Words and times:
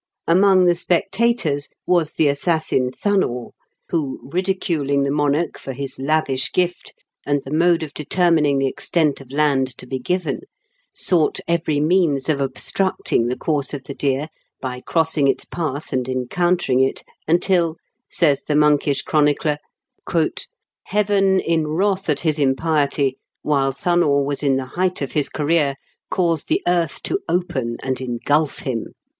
Among 0.27 0.65
the 0.65 0.73
spectators 0.73 1.69
was 1.85 2.13
the 2.13 2.27
assassin 2.27 2.89
Thunnor, 2.91 3.51
who, 3.89 4.27
ridiculing 4.33 5.03
the 5.03 5.11
monarch 5.11 5.59
for 5.59 5.73
his 5.73 5.99
lavish 5.99 6.51
gift 6.53 6.95
and 7.23 7.43
the 7.43 7.53
mode 7.53 7.83
of 7.83 7.93
determining 7.93 8.57
the 8.57 8.65
extent 8.65 9.21
of 9.21 9.31
land 9.31 9.77
to 9.77 9.85
be 9.85 9.99
given, 9.99 10.39
sought 10.91 11.39
every 11.47 11.79
means 11.79 12.29
of 12.29 12.41
obstructing 12.41 13.27
the 13.27 13.37
course 13.37 13.75
of 13.75 13.83
the 13.83 13.93
deer 13.93 14.27
by 14.59 14.79
crossing 14.81 15.27
its 15.27 15.45
path 15.45 15.93
and 15.93 16.09
encountering 16.09 16.81
it, 16.81 17.03
until, 17.27 17.75
says 18.09 18.39
the 18.41 18.55
THE 18.55 18.59
LEGEND 18.59 18.79
OF 18.79 18.79
DOMNEVA. 18.79 19.01
307 19.35 19.59
monkish 19.59 19.59
chronicler," 20.07 20.43
Heaven, 20.97 21.39
in 21.39 21.67
wrath 21.67 22.09
at 22.09 22.21
his 22.21 22.39
impiety, 22.39 23.17
while 23.43 23.71
Thunnor 23.71 24.23
was 24.25 24.41
in 24.41 24.57
the 24.57 24.65
height 24.65 25.03
of 25.03 25.11
his 25.11 25.29
career, 25.29 25.75
caused 26.09 26.47
the 26.49 26.63
earth 26.65 27.03
to 27.03 27.19
open 27.29 27.77
and 27.83 28.01
engulf 28.01 28.57
him." 28.61 28.85